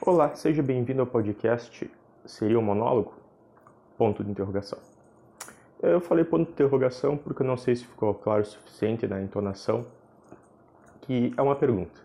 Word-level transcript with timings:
Olá, 0.00 0.36
seja 0.36 0.62
bem-vindo 0.62 1.00
ao 1.00 1.06
podcast 1.06 1.90
Seria 2.26 2.58
um 2.58 2.62
monólogo? 2.62 3.14
Ponto 3.96 4.22
de 4.22 4.30
interrogação. 4.30 4.78
Eu 5.82 6.00
falei 6.00 6.22
ponto 6.22 6.44
de 6.44 6.52
interrogação 6.52 7.16
porque 7.16 7.42
eu 7.42 7.46
não 7.46 7.56
sei 7.56 7.74
se 7.74 7.86
ficou 7.86 8.12
claro 8.14 8.42
o 8.42 8.44
suficiente 8.44 9.06
na 9.06 9.20
entonação 9.22 9.86
que 11.00 11.32
é 11.36 11.42
uma 11.42 11.56
pergunta. 11.56 11.98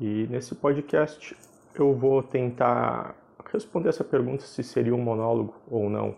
E 0.00 0.28
nesse 0.30 0.54
podcast 0.54 1.36
eu 1.74 1.92
vou 1.92 2.22
tentar 2.22 3.16
responder 3.52 3.88
essa 3.88 4.04
pergunta 4.04 4.44
se 4.44 4.62
seria 4.62 4.94
um 4.94 5.02
monólogo 5.02 5.54
ou 5.68 5.90
não. 5.90 6.14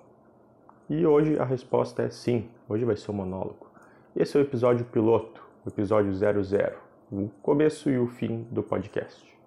E 0.90 1.06
hoje 1.06 1.38
a 1.38 1.44
resposta 1.44 2.02
é 2.02 2.10
sim, 2.10 2.48
hoje 2.68 2.84
vai 2.84 2.96
ser 2.96 3.10
um 3.10 3.14
monólogo. 3.14 3.66
Esse 4.14 4.36
é 4.36 4.40
o 4.40 4.44
episódio 4.44 4.84
piloto, 4.84 5.42
o 5.64 5.70
episódio 5.70 6.12
00, 6.12 6.76
o 7.10 7.30
começo 7.42 7.88
e 7.88 7.98
o 7.98 8.06
fim 8.06 8.46
do 8.50 8.62
podcast. 8.62 9.37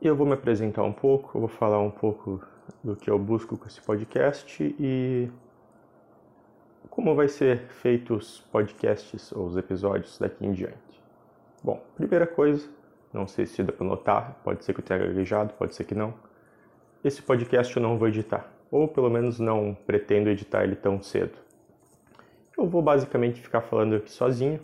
Eu 0.00 0.14
vou 0.14 0.24
me 0.24 0.34
apresentar 0.34 0.84
um 0.84 0.92
pouco, 0.92 1.40
vou 1.40 1.48
falar 1.48 1.80
um 1.80 1.90
pouco 1.90 2.40
do 2.84 2.94
que 2.94 3.10
eu 3.10 3.18
busco 3.18 3.58
com 3.58 3.66
esse 3.66 3.80
podcast 3.80 4.62
e 4.78 5.28
como 6.88 7.16
vai 7.16 7.26
ser 7.26 7.66
feito 7.66 8.14
os 8.14 8.40
podcasts 8.52 9.32
ou 9.32 9.46
os 9.46 9.56
episódios 9.56 10.16
daqui 10.16 10.46
em 10.46 10.52
diante. 10.52 11.02
Bom, 11.64 11.82
primeira 11.96 12.28
coisa, 12.28 12.68
não 13.12 13.26
sei 13.26 13.44
se 13.44 13.60
dá 13.60 13.72
para 13.72 13.84
notar, 13.84 14.40
pode 14.44 14.64
ser 14.64 14.72
que 14.72 14.78
eu 14.78 14.84
tenha 14.84 15.00
gaguejado, 15.00 15.54
pode 15.54 15.74
ser 15.74 15.82
que 15.82 15.96
não. 15.96 16.14
Esse 17.02 17.20
podcast 17.20 17.76
eu 17.76 17.82
não 17.82 17.98
vou 17.98 18.06
editar, 18.06 18.48
ou 18.70 18.86
pelo 18.86 19.10
menos 19.10 19.40
não 19.40 19.76
pretendo 19.84 20.28
editar 20.28 20.62
ele 20.62 20.76
tão 20.76 21.02
cedo. 21.02 21.36
Eu 22.56 22.68
vou 22.68 22.82
basicamente 22.82 23.40
ficar 23.40 23.62
falando 23.62 23.96
aqui 23.96 24.12
sozinho, 24.12 24.60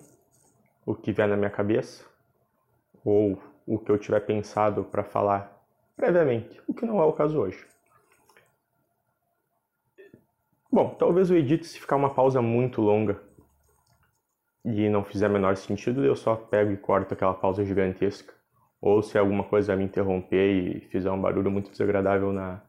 o 0.87 0.95
que 0.95 1.11
vier 1.11 1.27
na 1.27 1.37
minha 1.37 1.51
cabeça, 1.51 2.05
ou 3.05 3.37
o 3.67 3.79
que 3.79 3.91
eu 3.91 3.99
tiver 3.99 4.21
pensado 4.21 4.85
para 4.85 5.05
falar 5.05 5.65
previamente, 5.97 6.61
o 6.67 6.75
que 6.75 6.85
não 6.85 7.01
é 7.01 7.05
o 7.05 7.13
caso 7.13 7.39
hoje. 7.39 7.67
Bom, 10.71 10.95
talvez 10.97 11.31
eu 11.31 11.37
edite 11.37 11.67
se 11.67 11.79
ficar 11.79 11.97
uma 11.97 12.13
pausa 12.13 12.43
muito 12.43 12.81
longa 12.81 13.23
e 14.65 14.89
não 14.89 15.05
fizer 15.05 15.29
menor 15.29 15.57
sentido, 15.57 16.05
eu 16.05 16.17
só 16.17 16.35
pego 16.35 16.73
e 16.73 16.77
corto 16.77 17.15
aquela 17.15 17.35
pausa 17.35 17.65
gigantesca. 17.65 18.35
Ou 18.81 19.03
se 19.03 19.17
alguma 19.17 19.45
coisa 19.45 19.77
me 19.77 19.85
interromper 19.85 20.51
e 20.51 20.81
fizer 20.89 21.11
um 21.11 21.21
barulho 21.21 21.51
muito 21.51 21.71
desagradável 21.71 22.33
na, 22.33 22.63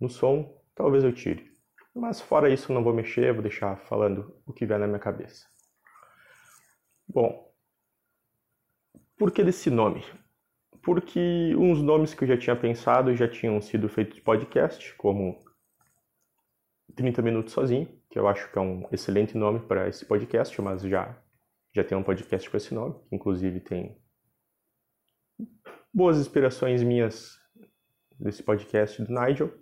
no 0.00 0.08
som, 0.08 0.58
talvez 0.74 1.04
eu 1.04 1.12
tire. 1.12 1.50
Mas 1.94 2.20
fora 2.20 2.48
isso, 2.48 2.72
não 2.72 2.82
vou 2.82 2.94
mexer, 2.94 3.32
vou 3.32 3.42
deixar 3.42 3.76
falando 3.76 4.34
o 4.46 4.52
que 4.52 4.64
vier 4.64 4.78
na 4.78 4.86
minha 4.86 4.98
cabeça. 4.98 5.46
Bom, 7.06 7.52
por 9.18 9.32
que 9.32 9.44
desse 9.44 9.70
nome? 9.70 10.04
Porque 10.82 11.54
uns 11.56 11.82
nomes 11.82 12.14
que 12.14 12.24
eu 12.24 12.28
já 12.28 12.36
tinha 12.36 12.56
pensado 12.56 13.14
já 13.14 13.28
tinham 13.28 13.60
sido 13.60 13.88
feitos 13.88 14.18
podcast, 14.20 14.94
como 14.94 15.38
30 16.94 17.22
Minutos 17.22 17.52
Sozinho, 17.52 17.88
que 18.08 18.18
eu 18.18 18.26
acho 18.26 18.50
que 18.50 18.58
é 18.58 18.60
um 18.60 18.88
excelente 18.90 19.36
nome 19.36 19.60
para 19.60 19.88
esse 19.88 20.04
podcast, 20.04 20.60
mas 20.60 20.82
já, 20.82 21.16
já 21.74 21.84
tem 21.84 21.96
um 21.96 22.02
podcast 22.02 22.48
com 22.48 22.56
esse 22.56 22.74
nome, 22.74 22.94
que 23.08 23.14
inclusive 23.14 23.60
tem 23.60 23.96
boas 25.92 26.18
inspirações 26.18 26.82
minhas 26.82 27.38
desse 28.18 28.42
podcast 28.42 29.02
do 29.02 29.12
Nigel, 29.12 29.52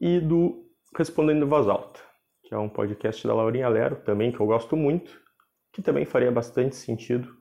e 0.00 0.20
do 0.20 0.64
Respondendo 0.96 1.46
Voz 1.46 1.66
Alta, 1.66 2.00
que 2.44 2.54
é 2.54 2.58
um 2.58 2.68
podcast 2.68 3.26
da 3.26 3.34
Laurinha 3.34 3.68
Lero, 3.68 3.96
também 3.96 4.30
que 4.30 4.40
eu 4.40 4.46
gosto 4.46 4.76
muito, 4.76 5.20
que 5.72 5.82
também 5.82 6.04
faria 6.04 6.30
bastante 6.30 6.76
sentido 6.76 7.36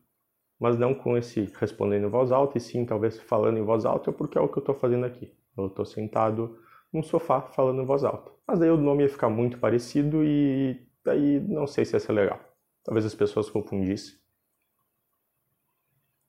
mas 0.60 0.78
não 0.78 0.94
com 0.94 1.18
esse 1.18 1.52
respondendo 1.60 2.08
em 2.08 2.10
voz 2.10 2.32
alta, 2.32 2.58
e 2.58 2.62
sim 2.62 2.86
talvez 2.86 3.20
falando 3.20 3.58
em 3.58 3.64
voz 3.64 3.86
alta, 3.86 4.12
porque 4.12 4.38
é 4.38 4.42
o 4.42 4.48
que 4.48 4.58
eu 4.58 4.62
estou 4.62 4.76
fazendo 4.76 5.06
aqui. 5.06 5.32
Eu 5.56 5.68
estou 5.68 5.86
sentado 5.86 6.60
num 6.92 7.04
sofá 7.04 7.42
falando 7.42 7.82
em 7.82 7.86
voz 7.86 8.04
alta. 8.04 8.32
Mas 8.48 8.60
daí 8.60 8.70
o 8.70 8.78
nome 8.78 9.04
ia 9.04 9.10
ficar 9.10 9.30
muito 9.30 9.60
parecido 9.60 10.24
e 10.24 10.88
daí 11.04 11.40
não 11.40 11.68
sei 11.68 11.86
se 11.86 11.96
ia 11.96 12.00
ser 12.00 12.14
legal. 12.14 12.40
Talvez 12.84 13.06
as 13.06 13.14
pessoas 13.14 13.50
confundissem. 13.50 14.16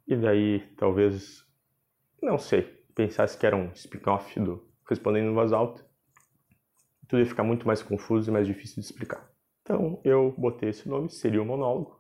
E 0.07 0.17
daí 0.17 0.61
talvez, 0.77 1.45
não 2.23 2.39
sei, 2.39 2.63
pensasse 2.95 3.37
que 3.37 3.47
era 3.47 3.57
um 3.57 3.71
spin-off 3.73 4.39
do 4.41 4.67
respondendo 4.89 5.31
em 5.31 5.35
voz 5.35 5.53
alta. 5.53 5.87
Tudo 7.07 7.21
ia 7.21 7.27
ficar 7.27 7.45
muito 7.45 7.67
mais 7.67 7.83
confuso 7.83 8.31
e 8.31 8.33
mais 8.33 8.47
difícil 8.47 8.83
de 8.83 8.89
explicar. 8.89 9.31
Então 9.63 10.01
eu 10.05 10.35
botei 10.37 10.71
esse 10.71 10.89
nome, 10.89 11.11
seria 11.11 11.41
um 11.41 11.47
monólogo 11.47 11.98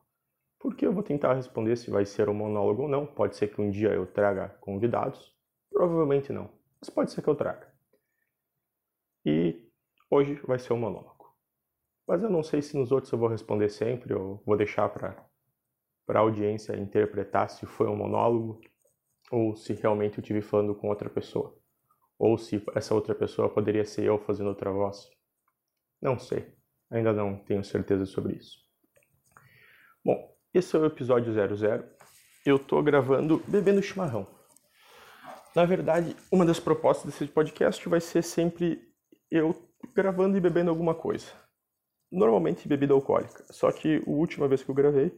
porque 0.59 0.87
eu 0.87 0.93
vou 0.93 1.03
tentar 1.03 1.35
responder 1.35 1.77
se 1.77 1.91
vai 1.91 2.05
ser 2.05 2.29
um 2.29 2.35
monólogo 2.35 2.83
ou 2.83 2.89
não. 2.89 3.07
Pode 3.07 3.37
ser 3.37 3.49
que 3.49 3.61
um 3.61 3.71
dia 3.71 3.91
eu 3.91 4.07
traga 4.07 4.49
convidados, 4.61 5.35
provavelmente 5.71 6.33
não, 6.33 6.51
mas 6.81 6.91
pode 6.91 7.13
ser 7.13 7.23
que 7.23 7.29
eu 7.29 7.35
traga. 7.35 7.73
E 9.25 9.69
hoje 10.11 10.35
vai 10.47 10.59
ser 10.59 10.73
um 10.73 10.79
monólogo. 10.79 11.37
Mas 12.07 12.23
eu 12.23 12.31
não 12.31 12.43
sei 12.43 12.63
se 12.63 12.77
nos 12.77 12.91
outros 12.91 13.13
eu 13.13 13.19
vou 13.19 13.29
responder 13.29 13.69
sempre 13.69 14.15
ou 14.15 14.43
vou 14.45 14.57
deixar 14.57 14.89
para 14.89 15.29
para 16.07 16.21
a 16.21 16.23
audiência 16.23 16.75
interpretar 16.75 17.51
se 17.51 17.67
foi 17.67 17.87
um 17.87 17.95
monólogo 17.95 18.63
ou 19.31 19.55
se 19.55 19.75
realmente 19.75 20.17
eu 20.17 20.23
estive 20.23 20.41
falando 20.41 20.75
com 20.75 20.89
outra 20.89 21.11
pessoa. 21.11 21.55
Ou 22.19 22.39
se 22.39 22.65
essa 22.75 22.95
outra 22.95 23.15
pessoa 23.15 23.53
poderia 23.53 23.85
ser 23.85 24.05
eu 24.07 24.19
fazendo 24.19 24.49
outra 24.49 24.73
voz. 24.73 25.11
Não 26.01 26.19
sei. 26.19 26.55
Ainda 26.91 27.13
não 27.13 27.37
tenho 27.45 27.63
certeza 27.63 28.07
sobre 28.07 28.37
isso. 28.37 28.59
Bom, 30.03 30.35
esse 30.55 30.75
é 30.75 30.79
o 30.79 30.87
episódio 30.87 31.33
00. 31.33 31.85
Eu 32.45 32.59
tô 32.59 32.83
gravando 32.83 33.43
bebendo 33.47 33.83
chimarrão. 33.83 34.27
Na 35.55 35.65
verdade, 35.65 36.17
uma 36.31 36.45
das 36.47 36.61
propostas 36.61 37.13
desse 37.13 37.27
podcast 37.27 37.87
vai 37.89 38.01
ser 38.01 38.23
sempre 38.23 38.81
eu 39.31 39.55
gravando 39.95 40.37
e 40.37 40.41
bebendo 40.41 40.71
alguma 40.71 40.95
coisa. 40.95 41.27
Normalmente 42.11 42.69
bebida 42.69 42.95
alcoólica. 42.95 43.45
Só 43.51 43.71
que 43.71 44.03
a 44.07 44.11
última 44.11 44.49
vez 44.49 44.63
que 44.63 44.71
eu 44.71 44.75
gravei, 44.75 45.13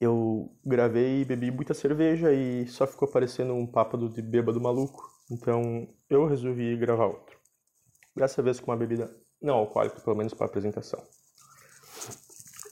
eu 0.00 0.54
gravei 0.64 1.22
e 1.22 1.24
bebi 1.24 1.50
muita 1.50 1.74
cerveja 1.74 2.32
e 2.32 2.66
só 2.68 2.86
ficou 2.86 3.08
parecendo 3.08 3.54
um 3.54 3.66
papo 3.66 3.96
de 4.08 4.22
bêbado 4.22 4.60
maluco. 4.60 5.10
Então 5.30 5.88
eu 6.08 6.26
resolvi 6.26 6.76
gravar 6.76 7.06
outro. 7.06 7.36
Dessa 8.14 8.42
vez 8.42 8.60
com 8.60 8.70
uma 8.70 8.76
bebida 8.76 9.14
não 9.40 9.54
alcoólica, 9.54 10.00
pelo 10.00 10.16
menos 10.16 10.32
para 10.34 10.46
apresentação. 10.46 11.02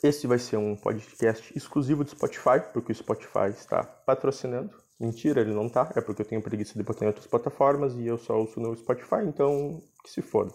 Esse 0.05 0.27
vai 0.27 0.39
ser 0.39 0.59
um 0.59 0.77
podcast 0.77 1.57
exclusivo 1.57 2.05
do 2.05 2.11
Spotify, 2.11 2.61
porque 2.75 2.93
o 2.93 2.95
Spotify 2.95 3.49
está 3.49 3.83
patrocinando. 3.83 4.71
Mentira, 5.01 5.41
ele 5.41 5.55
não 5.55 5.67
tá. 5.67 5.91
É 5.97 6.01
porque 6.03 6.21
eu 6.21 6.27
tenho 6.27 6.43
preguiça 6.43 6.75
de 6.75 6.83
botar 6.83 7.07
em 7.07 7.09
outras 7.09 7.27
plataformas 7.27 7.95
e 7.95 8.07
eu 8.07 8.19
só 8.19 8.39
uso 8.39 8.61
no 8.61 8.77
Spotify, 8.77 9.25
então 9.27 9.83
que 10.03 10.11
se 10.11 10.21
foda. 10.21 10.53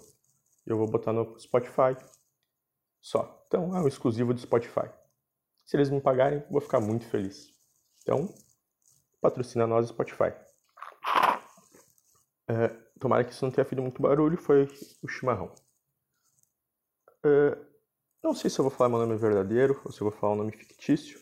Eu 0.68 0.78
vou 0.78 0.86
botar 0.86 1.12
no 1.12 1.36
Spotify 1.40 1.98
só. 3.02 3.44
Então 3.48 3.76
é 3.76 3.82
um 3.82 3.88
exclusivo 3.88 4.36
do 4.36 4.40
Spotify. 4.40 4.88
Se 5.66 5.76
eles 5.76 5.90
me 5.90 6.00
pagarem, 6.00 6.44
vou 6.52 6.62
ficar 6.62 6.80
muito 6.80 7.08
feliz. 7.08 7.52
Então, 8.04 8.32
patrocina 9.20 9.66
nós 9.66 9.88
Spotify. 9.88 10.32
É, 12.48 12.68
tomara 13.00 13.24
que 13.24 13.32
isso 13.32 13.44
não 13.44 13.52
tenha 13.52 13.66
feito 13.66 13.82
muito 13.82 14.00
barulho, 14.00 14.38
foi 14.38 14.68
o 15.02 15.08
chimarrão. 15.08 15.52
É, 17.26 17.69
não 18.24 18.34
sei 18.36 18.50
se 18.50 18.60
eu 18.60 18.64
vou 18.64 18.72
falar 18.72 18.90
meu 18.90 19.00
nome 19.00 19.18
verdadeiro 19.18 19.80
ou 19.86 19.92
se 19.92 20.02
eu 20.02 20.10
vou 20.10 20.20
falar 20.20 20.34
um 20.34 20.38
nome 20.38 20.52
fictício, 20.52 21.20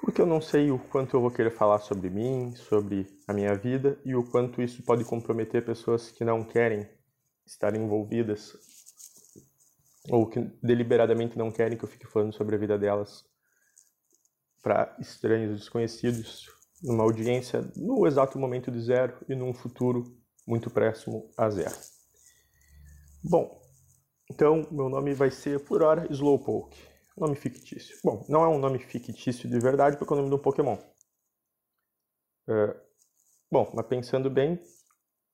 porque 0.00 0.20
eu 0.20 0.26
não 0.26 0.40
sei 0.40 0.70
o 0.70 0.78
quanto 0.78 1.16
eu 1.16 1.20
vou 1.20 1.30
querer 1.30 1.50
falar 1.50 1.78
sobre 1.78 2.10
mim, 2.10 2.54
sobre 2.54 3.06
a 3.26 3.32
minha 3.32 3.54
vida 3.54 3.98
e 4.04 4.14
o 4.14 4.24
quanto 4.24 4.60
isso 4.60 4.82
pode 4.82 5.04
comprometer 5.04 5.64
pessoas 5.64 6.10
que 6.10 6.24
não 6.24 6.44
querem 6.44 6.88
estar 7.44 7.74
envolvidas 7.74 8.52
ou 10.10 10.28
que 10.28 10.40
deliberadamente 10.62 11.38
não 11.38 11.50
querem 11.50 11.76
que 11.76 11.84
eu 11.84 11.88
fique 11.88 12.06
falando 12.06 12.32
sobre 12.32 12.54
a 12.56 12.58
vida 12.58 12.78
delas 12.78 13.24
para 14.62 14.96
estranhos 14.98 15.58
desconhecidos 15.60 16.50
numa 16.82 17.04
audiência 17.04 17.64
no 17.76 18.06
exato 18.06 18.38
momento 18.38 18.70
de 18.70 18.80
zero 18.80 19.16
e 19.28 19.34
num 19.34 19.54
futuro 19.54 20.04
muito 20.46 20.70
próximo 20.70 21.30
a 21.36 21.48
zero. 21.50 21.74
Bom, 23.22 23.65
então, 24.36 24.68
meu 24.70 24.90
nome 24.90 25.14
vai 25.14 25.30
ser, 25.30 25.64
por 25.64 25.82
hora, 25.82 26.06
Slowpoke. 26.12 26.78
Nome 27.16 27.36
fictício. 27.36 27.98
Bom, 28.04 28.22
não 28.28 28.44
é 28.44 28.48
um 28.48 28.58
nome 28.58 28.78
fictício 28.78 29.48
de 29.48 29.58
verdade, 29.58 29.96
porque 29.96 30.12
é 30.12 30.14
o 30.14 30.18
nome 30.18 30.28
de 30.28 30.34
um 30.34 30.38
Pokémon. 30.38 30.76
É, 32.46 32.80
bom, 33.50 33.72
mas 33.74 33.86
pensando 33.86 34.28
bem, 34.28 34.62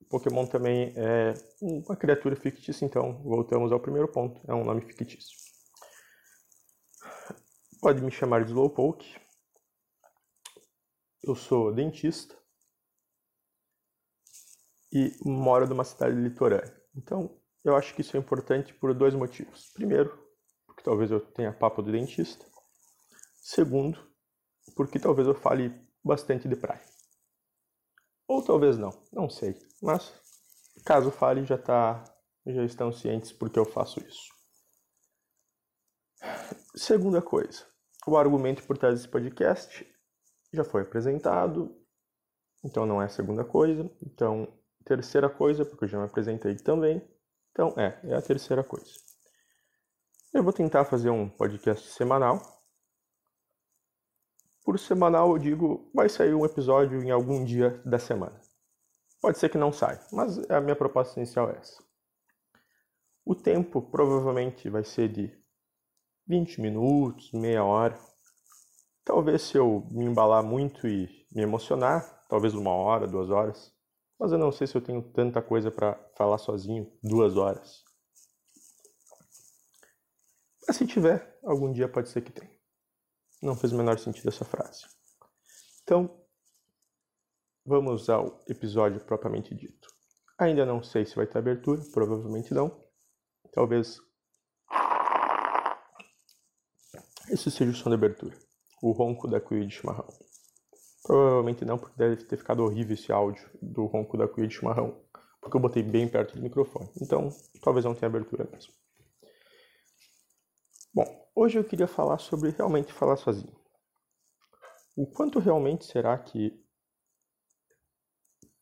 Pokémon 0.09 0.47
também 0.47 0.95
é 0.97 1.35
uma 1.61 1.97
criatura 1.97 2.37
fictícia, 2.37 2.85
então 2.85 3.21
voltamos 3.25 3.73
ao 3.73 3.81
primeiro 3.81 4.07
ponto. 4.07 4.41
É 4.49 4.55
um 4.55 4.65
nome 4.65 4.83
fictício. 4.83 5.37
Pode 7.81 8.01
me 8.03 8.13
chamar 8.13 8.45
de 8.45 8.53
Slowpoke. 8.53 9.19
Eu 11.25 11.35
sou 11.35 11.75
dentista 11.75 12.39
e 14.93 15.13
moro 15.25 15.67
numa 15.67 15.83
cidade 15.83 16.15
litorânea. 16.15 16.73
Então, 16.95 17.42
eu 17.65 17.77
acho 17.77 17.95
que 17.95 18.01
isso 18.01 18.17
é 18.17 18.21
importante 18.21 18.75
por 18.75 18.93
dois 18.95 19.15
motivos. 19.15 19.71
Primeiro, 19.75 20.11
porque 20.67 20.83
talvez 20.83 21.11
eu 21.11 21.21
tenha 21.21 21.53
papo 21.53 21.83
do 21.83 21.93
dentista. 21.93 22.45
Segundo, 23.41 23.99
porque 24.75 24.99
talvez 24.99 25.29
eu 25.29 25.35
fale 25.35 25.73
bastante 26.05 26.49
de 26.49 26.57
praia. 26.57 26.83
Ou 28.27 28.43
talvez 28.43 28.79
não, 28.79 28.91
não 29.13 29.29
sei. 29.29 29.57
Mas 29.81 30.13
caso 30.85 31.11
fale, 31.11 31.45
já 31.45 31.59
tá, 31.59 32.03
já 32.47 32.65
estão 32.65 32.93
cientes 32.93 33.33
porque 33.33 33.59
eu 33.59 33.65
faço 33.65 34.01
isso. 34.01 34.33
Segunda 36.75 37.21
coisa, 37.21 37.67
o 38.07 38.17
argumento 38.17 38.65
por 38.65 38.79
trás 38.79 38.95
desse 38.95 39.09
podcast 39.09 39.87
já 40.53 40.65
foi 40.65 40.83
apresentado, 40.83 41.77
então 42.65 42.87
não 42.87 43.03
é 43.03 43.07
a 43.07 43.11
segunda 43.11 43.45
coisa. 43.45 43.91
Então, 44.03 44.49
terceira 44.85 45.29
coisa, 45.29 45.65
porque 45.65 45.85
eu 45.85 45.89
já 45.89 45.99
me 45.99 46.05
apresentei 46.05 46.57
também. 46.57 47.03
Então, 47.53 47.75
é, 47.77 48.01
é 48.05 48.15
a 48.15 48.23
terceira 48.23 48.65
coisa. 48.65 48.91
Eu 50.33 50.43
vou 50.43 50.53
tentar 50.53 50.87
fazer 50.87 51.11
um 51.11 51.29
podcast 51.29 51.87
semanal. 51.91 52.41
Por 54.65 54.79
semanal, 54.79 55.33
eu 55.33 55.39
digo, 55.39 55.91
vai 55.95 56.09
sair 56.09 56.35
um 56.35 56.47
episódio 56.47 57.03
em 57.03 57.11
algum 57.11 57.45
dia 57.45 57.83
da 57.85 57.99
semana. 57.99 58.41
Pode 59.21 59.39
ser 59.39 59.51
que 59.51 59.59
não 59.59 59.73
saia, 59.73 60.01
mas 60.11 60.39
a 60.51 60.61
minha 60.61 60.75
proposta 60.75 61.21
inicial 61.21 61.51
é 61.51 61.59
essa. 61.59 61.83
O 63.25 63.35
tempo 63.35 63.83
provavelmente 63.83 64.69
vai 64.71 64.83
ser 64.83 65.09
de 65.09 65.31
20 66.27 66.61
minutos, 66.61 67.31
meia 67.33 67.63
hora. 67.63 67.99
Talvez 69.05 69.43
se 69.43 69.59
eu 69.59 69.87
me 69.91 70.05
embalar 70.07 70.43
muito 70.43 70.89
e 70.89 71.09
me 71.31 71.43
emocionar, 71.43 72.25
talvez 72.29 72.55
uma 72.55 72.71
hora, 72.71 73.07
duas 73.07 73.31
horas. 73.31 73.72
Mas 74.23 74.31
eu 74.31 74.39
não 74.39 74.53
sei 74.53 74.69
se 74.69 74.77
eu 74.77 74.81
tenho 74.81 75.03
tanta 75.03 75.43
coisa 75.43 75.69
para 75.69 75.99
falar 76.17 76.39
sozinho 76.39 76.97
duas 77.03 77.37
horas. 77.37 77.83
Mas 80.65 80.77
se 80.77 80.87
tiver, 80.87 81.41
algum 81.43 81.73
dia 81.73 81.89
pode 81.89 82.09
ser 82.09 82.23
que 82.23 82.31
tenha. 82.31 82.57
Não 83.43 83.57
fez 83.57 83.73
o 83.73 83.77
menor 83.77 83.99
sentido 83.99 84.29
essa 84.29 84.45
frase. 84.45 84.85
Então, 85.83 86.25
vamos 87.67 88.09
ao 88.09 88.41
episódio 88.47 89.05
propriamente 89.05 89.57
dito. 89.57 89.89
Ainda 90.39 90.65
não 90.65 90.85
sei 90.85 91.05
se 91.05 91.17
vai 91.17 91.27
ter 91.27 91.39
abertura, 91.39 91.83
provavelmente 91.93 92.55
não. 92.55 92.81
Talvez 93.53 93.99
esse 97.29 97.51
seja 97.51 97.73
o 97.73 97.75
som 97.75 97.91
da 97.91 97.97
abertura. 97.97 98.39
O 98.81 98.93
ronco 98.93 99.27
da 99.27 99.41
cuia 99.41 99.67
de 99.67 99.75
chimarrão. 99.75 100.07
Provavelmente 101.05 101.65
não, 101.65 101.79
porque 101.79 101.97
deve 101.97 102.17
ter 102.25 102.37
ficado 102.37 102.63
horrível 102.63 102.95
esse 102.95 103.11
áudio 103.11 103.49
do 103.61 103.87
ronco 103.87 104.17
da 104.17 104.29
cuia 104.29 104.47
de 104.47 104.55
chimarrão. 104.55 105.03
Porque 105.41 105.57
eu 105.57 105.61
botei 105.61 105.83
bem 105.83 106.09
perto 106.09 106.37
do 106.37 106.43
microfone. 106.43 106.89
Então, 107.01 107.29
talvez 107.61 107.85
não 107.85 107.95
tenha 107.95 108.09
abertura 108.09 108.49
mesmo. 108.53 108.73
Bom, 110.95 111.31
hoje 111.35 111.59
eu 111.59 111.65
queria 111.65 111.89
falar 111.89 112.19
sobre 112.19 112.51
realmente 112.51 112.93
falar 112.93 113.17
sozinho. 113.17 113.53
O 114.95 115.07
quanto 115.07 115.39
realmente 115.39 115.85
será 115.87 116.17
que 116.19 116.63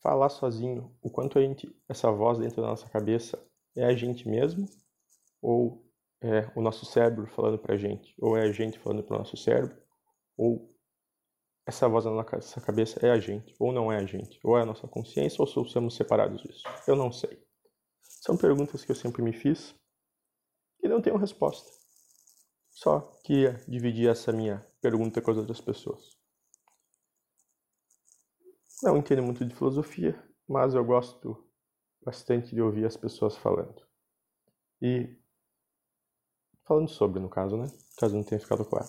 falar 0.00 0.30
sozinho, 0.30 0.96
o 1.02 1.10
quanto 1.10 1.38
a 1.38 1.42
gente, 1.42 1.68
essa 1.88 2.10
voz 2.10 2.38
dentro 2.38 2.62
da 2.62 2.68
nossa 2.68 2.88
cabeça 2.88 3.38
é 3.76 3.84
a 3.84 3.94
gente 3.94 4.26
mesmo 4.26 4.66
ou 5.42 5.84
é 6.20 6.50
o 6.54 6.60
nosso 6.60 6.84
cérebro 6.84 7.26
falando 7.26 7.58
pra 7.58 7.76
gente, 7.76 8.14
ou 8.18 8.36
é 8.36 8.42
a 8.42 8.52
gente 8.52 8.78
falando 8.78 9.02
pro 9.02 9.16
nosso 9.16 9.36
cérebro, 9.36 9.76
ou 10.36 10.70
essa 11.70 11.88
voz 11.88 12.04
na 12.04 12.10
nossa 12.10 12.60
cabeça 12.60 12.98
é 13.06 13.10
a 13.12 13.18
gente, 13.20 13.54
ou 13.58 13.72
não 13.72 13.92
é 13.92 13.96
a 13.96 14.04
gente, 14.04 14.40
ou 14.42 14.58
é 14.58 14.62
a 14.62 14.66
nossa 14.66 14.88
consciência, 14.88 15.40
ou 15.40 15.46
somos 15.46 15.94
separados 15.94 16.42
disso. 16.42 16.64
Eu 16.86 16.96
não 16.96 17.12
sei. 17.12 17.40
São 18.02 18.36
perguntas 18.36 18.84
que 18.84 18.90
eu 18.90 18.96
sempre 18.96 19.22
me 19.22 19.32
fiz 19.32 19.72
e 20.82 20.88
não 20.88 21.00
tenho 21.00 21.16
resposta. 21.16 21.70
Só 22.70 23.00
queria 23.22 23.52
dividir 23.68 24.08
essa 24.08 24.32
minha 24.32 24.60
pergunta 24.80 25.22
com 25.22 25.30
as 25.30 25.36
outras 25.36 25.60
pessoas. 25.60 26.18
Não 28.82 28.96
entendo 28.96 29.22
muito 29.22 29.44
de 29.44 29.54
filosofia, 29.54 30.20
mas 30.48 30.74
eu 30.74 30.84
gosto 30.84 31.48
bastante 32.04 32.52
de 32.52 32.60
ouvir 32.60 32.84
as 32.84 32.96
pessoas 32.96 33.36
falando. 33.36 33.86
E 34.82 35.16
falando 36.66 36.88
sobre, 36.88 37.20
no 37.20 37.28
caso, 37.28 37.56
né? 37.56 37.66
Caso 37.96 38.16
não 38.16 38.24
tenha 38.24 38.40
ficado 38.40 38.64
claro. 38.64 38.88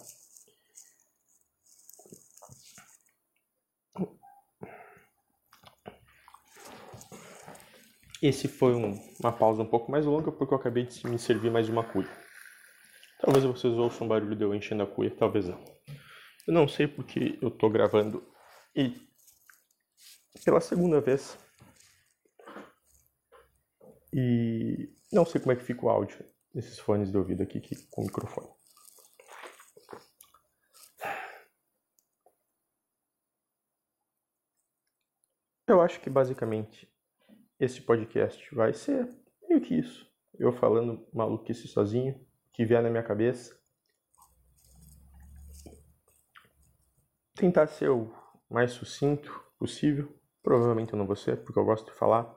Esse 8.21 8.47
foi 8.47 8.75
um, 8.75 8.93
uma 9.19 9.31
pausa 9.31 9.63
um 9.63 9.65
pouco 9.65 9.91
mais 9.91 10.05
longa 10.05 10.31
porque 10.31 10.53
eu 10.53 10.57
acabei 10.57 10.85
de 10.85 11.07
me 11.07 11.17
servir 11.17 11.49
mais 11.49 11.65
de 11.65 11.71
uma 11.71 11.83
cuia. 11.83 12.09
Talvez 13.19 13.43
vocês 13.43 13.73
ouçam 13.73 14.07
barulho 14.07 14.35
de 14.35 14.43
eu 14.43 14.53
enchendo 14.53 14.83
a 14.83 14.87
cuia, 14.87 15.09
talvez 15.09 15.47
não. 15.47 15.63
Eu 16.47 16.53
não 16.53 16.67
sei 16.67 16.87
porque 16.87 17.39
eu 17.41 17.49
tô 17.49 17.67
gravando 17.69 18.23
e 18.75 18.93
pela 20.45 20.61
segunda 20.61 21.01
vez. 21.01 21.35
E 24.13 24.93
não 25.11 25.25
sei 25.25 25.41
como 25.41 25.53
é 25.53 25.55
que 25.55 25.63
fica 25.63 25.85
o 25.85 25.89
áudio 25.89 26.23
nesses 26.53 26.77
fones 26.77 27.11
de 27.11 27.17
ouvido 27.17 27.41
aqui 27.41 27.59
com 27.89 28.01
o 28.01 28.05
microfone. 28.05 28.49
Eu 35.67 35.81
acho 35.81 35.99
que 36.01 36.09
basicamente 36.09 36.91
esse 37.61 37.79
podcast 37.79 38.53
vai 38.55 38.73
ser 38.73 39.07
meio 39.47 39.61
que 39.61 39.75
isso. 39.75 40.11
Eu 40.33 40.51
falando 40.51 41.07
maluquice 41.13 41.67
sozinho, 41.67 42.19
que 42.51 42.65
vier 42.65 42.81
na 42.81 42.89
minha 42.89 43.03
cabeça. 43.03 43.55
Tentar 47.35 47.67
ser 47.67 47.89
o 47.89 48.11
mais 48.49 48.71
sucinto 48.71 49.45
possível. 49.59 50.11
Provavelmente 50.41 50.91
eu 50.91 50.97
não 50.97 51.05
vou 51.05 51.15
ser, 51.15 51.43
porque 51.43 51.59
eu 51.59 51.63
gosto 51.63 51.85
de 51.91 51.97
falar. 51.97 52.35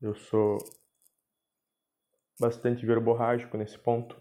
Eu 0.00 0.12
sou 0.12 0.58
bastante 2.40 2.84
verborrágico 2.84 3.56
nesse 3.56 3.78
ponto. 3.78 4.20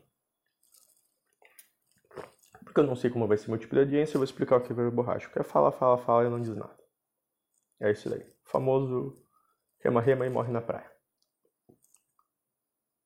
Porque 2.63 2.79
eu 2.79 2.85
não 2.85 2.95
sei 2.95 3.09
como 3.09 3.27
vai 3.27 3.37
ser 3.37 3.49
meu 3.49 3.57
tipo 3.57 3.73
de 3.73 3.81
audiência, 3.81 4.15
eu 4.15 4.19
vou 4.19 4.25
explicar 4.25 4.57
o 4.57 4.61
que 4.61 4.71
é 4.71 4.75
verborrágico. 4.75 5.37
É 5.39 5.43
fala, 5.43 5.71
fala, 5.71 5.97
fala 5.97 6.27
e 6.27 6.29
não 6.29 6.39
diz 6.39 6.55
nada. 6.55 6.77
É 7.79 7.91
isso 7.91 8.07
daí. 8.07 8.23
Famoso 8.43 9.20
rema, 9.83 10.01
rema 10.01 10.25
e 10.25 10.29
morre 10.29 10.51
na 10.51 10.61
praia. 10.61 10.89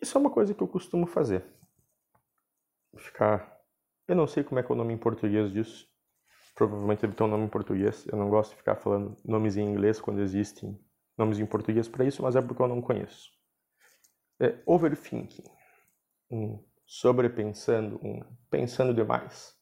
Isso 0.00 0.16
é 0.16 0.20
uma 0.20 0.30
coisa 0.30 0.54
que 0.54 0.62
eu 0.62 0.68
costumo 0.68 1.08
fazer. 1.08 1.44
Ficar. 2.98 3.58
Eu 4.06 4.14
não 4.14 4.28
sei 4.28 4.44
como 4.44 4.60
é 4.60 4.62
que 4.62 4.70
é 4.70 4.74
o 4.74 4.78
nome 4.78 4.94
em 4.94 4.98
português 4.98 5.50
disso. 5.50 5.88
Provavelmente 6.54 7.00
deve 7.00 7.14
ter 7.14 7.24
um 7.24 7.28
nome 7.28 7.46
em 7.46 7.48
português. 7.48 8.06
Eu 8.06 8.16
não 8.16 8.30
gosto 8.30 8.52
de 8.52 8.58
ficar 8.58 8.76
falando 8.76 9.16
nomes 9.24 9.56
em 9.56 9.64
inglês 9.64 10.00
quando 10.00 10.20
existem 10.20 10.78
nomes 11.18 11.40
em 11.40 11.46
português 11.46 11.88
para 11.88 12.04
isso, 12.04 12.22
mas 12.22 12.36
é 12.36 12.42
porque 12.42 12.62
eu 12.62 12.68
não 12.68 12.80
conheço 12.80 13.39
é, 14.40 14.58
overthinking, 14.64 15.44
um 16.30 16.64
sobrepensando, 16.86 18.00
um 18.02 18.20
pensando 18.50 18.94
demais. 18.94 19.54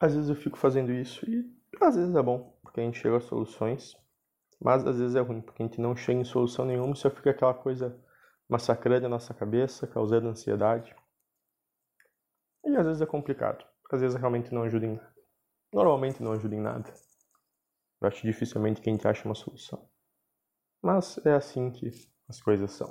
Às 0.00 0.14
vezes 0.14 0.30
eu 0.30 0.34
fico 0.36 0.56
fazendo 0.56 0.90
isso 0.90 1.28
e 1.28 1.44
às 1.80 1.94
vezes 1.94 2.14
é 2.14 2.22
bom, 2.22 2.58
porque 2.62 2.80
a 2.80 2.82
gente 2.82 2.98
chega 2.98 3.18
a 3.18 3.20
soluções, 3.20 3.94
mas 4.58 4.86
às 4.86 4.98
vezes 4.98 5.14
é 5.14 5.20
ruim, 5.20 5.42
porque 5.42 5.62
a 5.62 5.66
gente 5.66 5.80
não 5.80 5.94
chega 5.94 6.18
em 6.18 6.24
solução 6.24 6.64
nenhuma 6.64 6.94
e 6.94 6.96
só 6.96 7.10
fica 7.10 7.30
aquela 7.30 7.52
coisa 7.52 8.02
massacrando 8.48 9.04
a 9.06 9.08
nossa 9.10 9.34
cabeça, 9.34 9.86
causando 9.86 10.28
ansiedade. 10.28 10.96
E 12.64 12.74
às 12.74 12.86
vezes 12.86 13.02
é 13.02 13.06
complicado, 13.06 13.64
às 13.92 14.00
vezes 14.00 14.16
realmente 14.18 14.52
não 14.54 14.62
ajuda 14.62 14.86
em 14.86 14.94
nada. 14.96 15.14
Normalmente 15.72 16.22
não 16.22 16.32
ajuda 16.32 16.54
em 16.54 16.60
nada. 16.60 17.09
Eu 18.00 18.08
acho 18.08 18.22
dificilmente 18.22 18.80
que 18.80 18.88
a 18.88 18.92
gente 18.92 19.06
ache 19.06 19.24
uma 19.24 19.34
solução. 19.34 19.88
Mas 20.82 21.18
é 21.26 21.32
assim 21.32 21.70
que 21.70 21.90
as 22.28 22.40
coisas 22.40 22.70
são. 22.72 22.90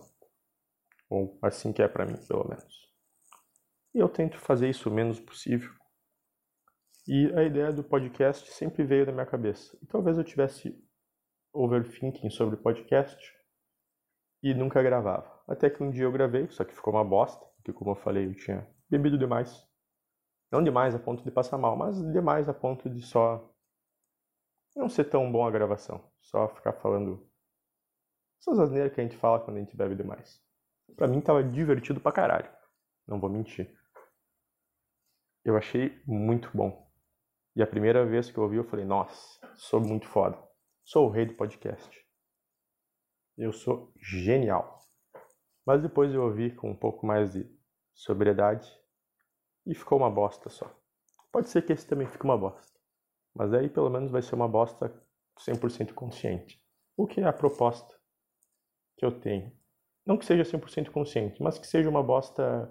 Ou 1.09 1.39
assim 1.41 1.73
que 1.73 1.81
é 1.81 1.87
para 1.87 2.05
mim, 2.05 2.17
pelo 2.27 2.47
menos. 2.47 2.89
E 3.93 3.99
eu 3.99 4.07
tento 4.07 4.37
fazer 4.37 4.69
isso 4.69 4.89
o 4.89 4.93
menos 4.93 5.19
possível. 5.19 5.73
E 7.07 7.33
a 7.33 7.43
ideia 7.43 7.73
do 7.73 7.83
podcast 7.83 8.51
sempre 8.51 8.83
veio 8.83 9.05
da 9.05 9.11
minha 9.11 9.25
cabeça. 9.25 9.75
E 9.81 9.87
talvez 9.87 10.17
eu 10.17 10.23
tivesse 10.23 10.79
overthinking 11.51 12.29
sobre 12.29 12.57
podcast 12.57 13.17
e 14.43 14.53
nunca 14.53 14.83
gravava. 14.83 15.41
Até 15.47 15.71
que 15.71 15.81
um 15.81 15.89
dia 15.89 16.03
eu 16.03 16.11
gravei, 16.11 16.47
só 16.49 16.63
que 16.63 16.75
ficou 16.75 16.93
uma 16.93 17.03
bosta, 17.03 17.43
porque 17.55 17.73
como 17.73 17.91
eu 17.91 17.95
falei, 17.95 18.27
eu 18.27 18.35
tinha 18.35 18.69
bebido 18.87 19.17
demais. 19.17 19.67
Não 20.51 20.63
demais 20.63 20.93
a 20.93 20.99
ponto 20.99 21.23
de 21.23 21.31
passar 21.31 21.57
mal, 21.57 21.75
mas 21.75 21.99
demais 22.11 22.47
a 22.47 22.53
ponto 22.53 22.87
de 22.87 23.01
só 23.01 23.48
não 24.79 24.89
ser 24.89 25.03
tão 25.05 25.29
bom 25.29 25.45
a 25.45 25.51
gravação. 25.51 26.09
Só 26.21 26.47
ficar 26.47 26.73
falando 26.73 27.29
essas 28.39 28.57
asneiras 28.57 28.93
que 28.93 29.01
a 29.01 29.03
gente 29.03 29.17
fala 29.17 29.39
quando 29.39 29.57
a 29.57 29.59
gente 29.59 29.75
bebe 29.75 29.95
demais. 29.95 30.41
Pra 30.95 31.07
mim 31.07 31.19
tava 31.21 31.43
divertido 31.43 31.99
pra 31.99 32.11
caralho. 32.11 32.49
Não 33.05 33.19
vou 33.19 33.29
mentir. 33.29 33.77
Eu 35.43 35.57
achei 35.57 36.01
muito 36.05 36.49
bom. 36.55 36.89
E 37.55 37.61
a 37.61 37.67
primeira 37.67 38.05
vez 38.05 38.31
que 38.31 38.37
eu 38.37 38.43
ouvi, 38.43 38.55
eu 38.55 38.63
falei, 38.63 38.85
nossa, 38.85 39.39
sou 39.55 39.81
muito 39.81 40.07
foda. 40.07 40.41
Sou 40.85 41.07
o 41.07 41.11
rei 41.11 41.25
do 41.25 41.33
podcast. 41.33 42.07
Eu 43.37 43.51
sou 43.51 43.91
genial. 43.97 44.79
Mas 45.65 45.81
depois 45.81 46.13
eu 46.13 46.23
ouvi 46.23 46.55
com 46.55 46.71
um 46.71 46.75
pouco 46.75 47.05
mais 47.05 47.33
de 47.33 47.45
sobriedade 47.93 48.69
e 49.65 49.75
ficou 49.75 49.97
uma 49.97 50.09
bosta 50.09 50.49
só. 50.49 50.73
Pode 51.31 51.49
ser 51.49 51.63
que 51.63 51.73
esse 51.73 51.85
também 51.85 52.07
fique 52.07 52.23
uma 52.23 52.37
bosta. 52.37 52.68
Mas 53.39 53.53
aí 53.53 53.69
pelo 53.69 53.89
menos 53.89 54.11
vai 54.11 54.21
ser 54.21 54.35
uma 54.35 54.49
bosta 54.49 54.93
100% 55.39 55.93
consciente. 55.93 56.61
O 56.97 57.07
que 57.07 57.21
é 57.21 57.23
a 57.23 57.31
proposta 57.31 57.97
que 58.97 59.05
eu 59.05 59.17
tenho. 59.17 59.57
Não 60.05 60.17
que 60.17 60.25
seja 60.25 60.43
100% 60.43 60.91
consciente, 60.91 61.41
mas 61.41 61.57
que 61.57 61.65
seja 61.65 61.89
uma 61.89 62.03
bosta 62.03 62.69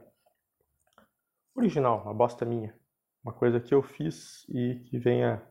original, 1.55 2.03
uma 2.03 2.13
bosta 2.13 2.45
minha. 2.45 2.79
Uma 3.25 3.33
coisa 3.33 3.59
que 3.59 3.75
eu 3.75 3.83
fiz 3.83 4.47
e 4.51 4.81
que 4.91 4.99
venha 4.99 5.43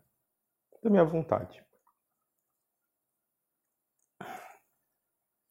da 0.84 0.90
minha 0.92 1.04
vontade. 1.04 1.66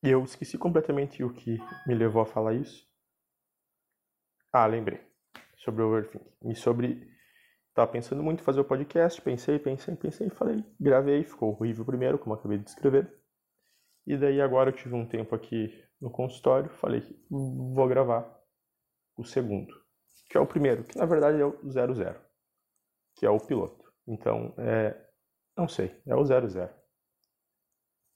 E 0.01 0.09
eu 0.09 0.23
esqueci 0.23 0.57
completamente 0.57 1.25
o 1.25 1.35
que 1.35 1.59
me 1.89 1.95
levou 1.97 2.23
a 2.23 2.27
falar 2.27 2.55
isso. 2.55 2.89
Ah, 4.53 4.67
lembrei. 4.67 5.05
Sobre 5.57 5.83
o 5.83 5.89
overthinking. 5.89 6.51
E 6.51 6.55
sobre. 6.55 7.16
Tava 7.76 7.92
pensando 7.92 8.23
muito 8.23 8.40
em 8.40 8.42
fazer 8.42 8.61
o 8.61 8.64
podcast, 8.64 9.21
pensei, 9.21 9.59
pensei, 9.59 9.95
pensei, 9.95 10.30
falei, 10.30 10.64
gravei, 10.80 11.23
ficou 11.25 11.50
horrível 11.50 11.85
primeiro, 11.85 12.18
como 12.18 12.35
acabei 12.35 12.56
de 12.56 12.71
escrever. 12.71 13.14
E 14.06 14.16
daí 14.16 14.40
agora 14.40 14.71
eu 14.71 14.75
tive 14.75 14.95
um 14.95 15.06
tempo 15.06 15.35
aqui 15.35 15.68
no 16.00 16.11
consultório, 16.11 16.71
falei, 16.71 17.02
vou 17.28 17.87
gravar 17.87 18.35
o 19.14 19.26
segundo, 19.26 19.75
que 20.30 20.38
é 20.38 20.40
o 20.40 20.47
primeiro, 20.47 20.85
que 20.85 20.97
na 20.97 21.04
verdade 21.04 21.38
é 21.38 21.45
o 21.45 21.71
00, 21.71 22.18
que 23.14 23.26
é 23.26 23.30
o 23.30 23.38
piloto. 23.38 23.92
Então, 24.09 24.54
é, 24.56 24.99
não 25.54 25.68
sei, 25.68 26.00
é 26.06 26.16
o 26.16 26.25
00. 26.25 26.49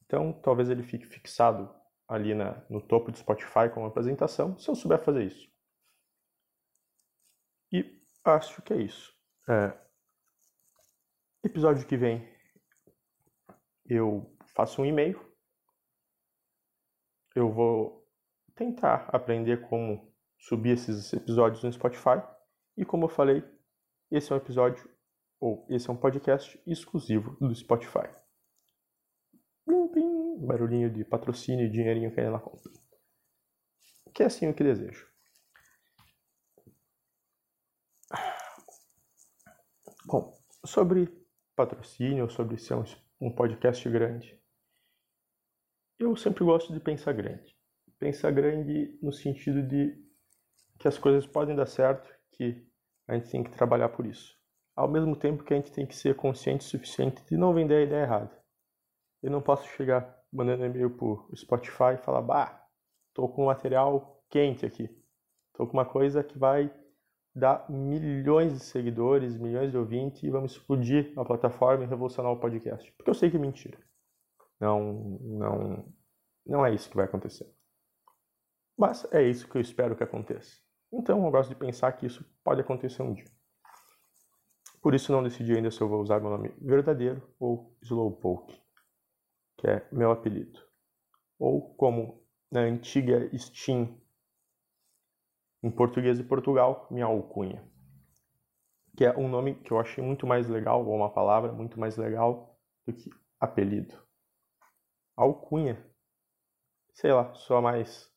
Então, 0.06 0.32
talvez 0.40 0.70
ele 0.70 0.82
fique 0.82 1.04
fixado 1.04 1.70
ali 2.08 2.34
na, 2.34 2.64
no 2.70 2.80
topo 2.80 3.12
do 3.12 3.18
Spotify 3.18 3.68
como 3.74 3.84
apresentação, 3.84 4.58
se 4.58 4.70
eu 4.70 4.74
souber 4.74 5.04
fazer 5.04 5.24
isso. 5.24 5.46
E 7.70 7.84
acho 8.24 8.62
que 8.62 8.72
é 8.72 8.78
isso. 8.78 9.19
É, 9.48 9.76
episódio 11.42 11.86
que 11.86 11.96
vem 11.96 12.28
eu 13.90 14.32
faço 14.54 14.80
um 14.80 14.86
e-mail. 14.86 15.20
Eu 17.34 17.52
vou 17.52 18.08
tentar 18.54 19.08
aprender 19.12 19.68
como 19.68 20.14
subir 20.38 20.74
esses 20.74 21.12
episódios 21.12 21.64
no 21.64 21.72
Spotify. 21.72 22.22
E 22.76 22.84
como 22.84 23.06
eu 23.06 23.08
falei, 23.08 23.42
esse 24.10 24.30
é 24.32 24.34
um 24.34 24.38
episódio, 24.38 24.88
ou 25.40 25.66
esse 25.68 25.90
é 25.90 25.92
um 25.92 25.96
podcast 25.96 26.60
exclusivo 26.66 27.36
do 27.40 27.54
Spotify. 27.54 28.08
Blim, 29.66 29.88
blim, 29.88 30.46
barulhinho 30.46 30.90
de 30.90 31.04
patrocínio 31.04 31.66
e 31.66 31.70
dinheirinho 31.70 32.14
caindo 32.14 32.32
na 32.32 32.40
conta. 32.40 32.70
Que 34.14 34.22
é 34.22 34.26
assim 34.26 34.48
o 34.48 34.54
que 34.54 34.62
desejo. 34.62 35.09
Bom, 40.12 40.36
sobre 40.66 41.08
patrocínio, 41.54 42.28
sobre 42.28 42.58
ser 42.58 42.74
um, 42.74 42.82
um 43.20 43.30
podcast 43.32 43.88
grande, 43.88 44.36
eu 46.00 46.16
sempre 46.16 46.42
gosto 46.42 46.72
de 46.72 46.80
pensar 46.80 47.12
grande. 47.12 47.56
Pensar 47.96 48.32
grande 48.32 48.98
no 49.00 49.12
sentido 49.12 49.62
de 49.62 49.96
que 50.80 50.88
as 50.88 50.98
coisas 50.98 51.28
podem 51.28 51.54
dar 51.54 51.66
certo, 51.66 52.12
que 52.32 52.60
a 53.06 53.14
gente 53.14 53.30
tem 53.30 53.44
que 53.44 53.52
trabalhar 53.52 53.90
por 53.90 54.04
isso. 54.04 54.36
Ao 54.74 54.88
mesmo 54.88 55.14
tempo 55.14 55.44
que 55.44 55.54
a 55.54 55.56
gente 55.56 55.70
tem 55.70 55.86
que 55.86 55.94
ser 55.94 56.16
consciente 56.16 56.66
o 56.66 56.68
suficiente 56.68 57.24
de 57.26 57.36
não 57.36 57.54
vender 57.54 57.76
a 57.76 57.82
ideia 57.82 58.02
errada. 58.02 58.36
Eu 59.22 59.30
não 59.30 59.40
posso 59.40 59.68
chegar 59.76 60.20
mandando 60.32 60.64
e-mail 60.66 60.90
pro 60.90 61.30
Spotify 61.36 61.94
e 61.94 62.04
falar, 62.04 62.22
bah, 62.22 62.66
tô 63.14 63.28
com 63.28 63.44
um 63.44 63.46
material 63.46 64.20
quente 64.28 64.66
aqui. 64.66 64.90
Tô 65.52 65.68
com 65.68 65.74
uma 65.74 65.86
coisa 65.86 66.24
que 66.24 66.36
vai 66.36 66.68
dar 67.34 67.70
milhões 67.70 68.52
de 68.52 68.60
seguidores, 68.60 69.36
milhões 69.36 69.70
de 69.70 69.78
ouvintes 69.78 70.22
e 70.22 70.30
vamos 70.30 70.52
explodir 70.52 71.12
a 71.16 71.24
plataforma 71.24 71.84
e 71.84 71.86
revolucionar 71.86 72.32
o 72.32 72.40
podcast. 72.40 72.92
Porque 72.92 73.10
eu 73.10 73.14
sei 73.14 73.30
que 73.30 73.36
é 73.36 73.40
mentira. 73.40 73.78
Não, 74.58 75.18
não, 75.20 75.94
não 76.46 76.66
é 76.66 76.74
isso 76.74 76.90
que 76.90 76.96
vai 76.96 77.04
acontecer. 77.04 77.48
Mas 78.76 79.06
é 79.12 79.22
isso 79.22 79.48
que 79.48 79.56
eu 79.56 79.60
espero 79.60 79.96
que 79.96 80.02
aconteça. 80.02 80.58
Então 80.92 81.24
eu 81.24 81.30
gosto 81.30 81.50
de 81.50 81.54
pensar 81.54 81.92
que 81.92 82.06
isso 82.06 82.24
pode 82.42 82.60
acontecer 82.60 83.02
um 83.02 83.14
dia. 83.14 83.30
Por 84.82 84.94
isso 84.94 85.12
não 85.12 85.22
decidi 85.22 85.54
ainda 85.54 85.70
se 85.70 85.80
eu 85.80 85.88
vou 85.88 86.00
usar 86.00 86.20
meu 86.20 86.30
nome 86.30 86.54
verdadeiro 86.60 87.22
ou 87.38 87.76
Slowpoke, 87.82 88.58
que 89.58 89.66
é 89.68 89.86
meu 89.92 90.10
apelido. 90.10 90.58
Ou 91.38 91.74
como 91.74 92.26
na 92.50 92.60
antiga 92.60 93.30
Steam 93.36 94.00
em 95.62 95.70
português 95.70 96.18
de 96.18 96.24
Portugal, 96.24 96.86
minha 96.90 97.06
alcunha. 97.06 97.62
Que 98.96 99.04
é 99.04 99.16
um 99.16 99.28
nome 99.28 99.54
que 99.54 99.72
eu 99.72 99.78
achei 99.78 100.02
muito 100.02 100.26
mais 100.26 100.48
legal, 100.48 100.86
ou 100.86 100.94
uma 100.94 101.12
palavra 101.12 101.52
muito 101.52 101.78
mais 101.78 101.96
legal 101.96 102.58
do 102.86 102.92
que 102.92 103.10
apelido. 103.38 103.94
Alcunha, 105.16 105.78
sei 106.94 107.12
lá, 107.12 107.32
soa 107.34 107.60
mais 107.60 108.10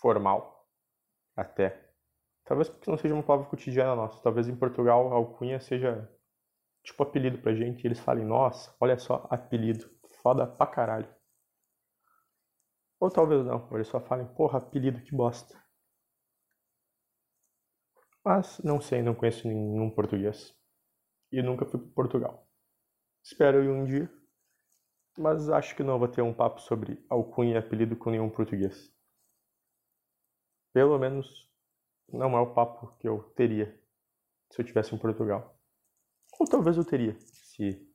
formal, 0.00 0.68
até. 1.36 1.84
Talvez 2.44 2.68
porque 2.68 2.90
não 2.90 2.98
seja 2.98 3.14
uma 3.14 3.22
palavra 3.22 3.48
cotidiana 3.48 3.96
nossa. 3.96 4.22
Talvez 4.22 4.48
em 4.48 4.56
Portugal 4.56 5.12
alcunha 5.12 5.58
seja 5.60 6.08
tipo 6.82 7.02
apelido 7.02 7.38
pra 7.38 7.54
gente. 7.54 7.82
E 7.82 7.86
eles 7.86 7.98
falem, 7.98 8.24
nossa, 8.24 8.74
olha 8.78 8.98
só, 8.98 9.26
apelido. 9.30 9.90
Foda 10.22 10.46
pra 10.46 10.66
caralho. 10.66 11.08
Ou 13.00 13.10
talvez 13.10 13.44
não, 13.44 13.68
eles 13.72 13.88
só 13.88 14.00
falem, 14.00 14.26
porra, 14.26 14.58
apelido, 14.58 15.02
que 15.02 15.14
bosta. 15.14 15.63
Mas 18.24 18.58
não 18.60 18.80
sei, 18.80 19.02
não 19.02 19.14
conheço 19.14 19.46
nenhum 19.46 19.90
português. 19.90 20.56
E 21.30 21.42
nunca 21.42 21.66
fui 21.66 21.78
para 21.78 21.90
Portugal. 21.90 22.48
Espero 23.22 23.62
ir 23.62 23.68
um 23.68 23.84
dia, 23.84 24.10
mas 25.18 25.48
acho 25.48 25.76
que 25.76 25.82
não 25.82 25.98
vou 25.98 26.08
ter 26.08 26.22
um 26.22 26.32
papo 26.32 26.60
sobre 26.60 27.04
alcunha 27.08 27.54
e 27.54 27.56
apelido 27.58 27.96
com 27.96 28.10
nenhum 28.10 28.30
português. 28.30 28.92
Pelo 30.72 30.98
menos 30.98 31.50
não 32.08 32.36
é 32.36 32.40
o 32.40 32.54
papo 32.54 32.96
que 32.98 33.08
eu 33.08 33.22
teria 33.34 33.78
se 34.50 34.60
eu 34.60 34.64
tivesse 34.64 34.94
em 34.94 34.98
Portugal. 34.98 35.58
Ou 36.38 36.46
talvez 36.46 36.76
eu 36.76 36.84
teria, 36.84 37.16
se 37.18 37.88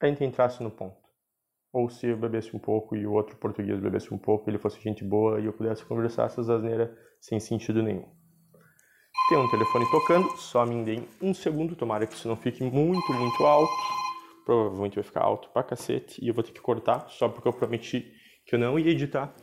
a 0.00 0.06
gente 0.06 0.24
entrasse 0.24 0.62
no 0.62 0.70
ponto. 0.70 1.08
Ou 1.72 1.88
se 1.88 2.06
eu 2.06 2.16
bebesse 2.16 2.54
um 2.56 2.58
pouco 2.58 2.96
e 2.96 3.06
o 3.06 3.12
outro 3.12 3.36
português 3.36 3.80
bebesse 3.80 4.12
um 4.12 4.18
pouco, 4.18 4.48
ele 4.48 4.58
fosse 4.58 4.80
gente 4.80 5.04
boa 5.04 5.40
e 5.40 5.46
eu 5.46 5.52
pudesse 5.52 5.84
conversar 5.84 6.26
essas 6.26 6.48
asneiras 6.48 6.96
sem 7.20 7.38
sentido 7.38 7.82
nenhum. 7.82 8.17
Tem 9.28 9.36
um 9.36 9.50
telefone 9.50 9.84
tocando, 9.90 10.36
só 10.38 10.64
me 10.64 10.82
deem 10.82 11.06
um 11.20 11.34
segundo, 11.34 11.76
tomara 11.76 12.06
que 12.06 12.14
isso 12.14 12.26
não 12.26 12.36
fique 12.36 12.64
muito, 12.64 13.12
muito 13.12 13.44
alto. 13.44 13.72
Provavelmente 14.46 14.94
vai 14.94 15.04
ficar 15.04 15.20
alto 15.22 15.50
pra 15.50 15.62
cacete 15.62 16.24
e 16.24 16.28
eu 16.28 16.34
vou 16.34 16.42
ter 16.42 16.52
que 16.52 16.60
cortar, 16.60 17.06
só 17.10 17.28
porque 17.28 17.46
eu 17.46 17.52
prometi 17.52 18.10
que 18.46 18.54
eu 18.54 18.58
não 18.58 18.78
ia 18.78 18.90
editar. 18.90 19.34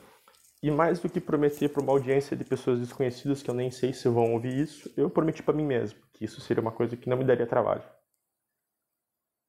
E 0.63 0.71
mais 0.71 0.99
do 0.99 1.07
que 1.07 1.21
prometer 1.21 1.69
para 1.69 1.83
uma 1.83 1.91
audiência 1.91 2.35
de 2.35 2.43
pessoas 2.43 2.79
desconhecidas 2.79 3.43
que 3.43 3.49
eu 3.49 3.53
nem 3.53 3.69
sei 3.69 3.93
se 3.93 4.09
vão 4.09 4.33
ouvir 4.33 4.57
isso, 4.57 4.91
eu 4.97 5.07
prometi 5.07 5.43
para 5.43 5.53
mim 5.53 5.65
mesmo 5.65 5.99
que 6.15 6.25
isso 6.25 6.41
seria 6.41 6.61
uma 6.61 6.71
coisa 6.71 6.97
que 6.97 7.07
não 7.07 7.17
me 7.17 7.23
daria 7.23 7.45
trabalho. 7.45 7.83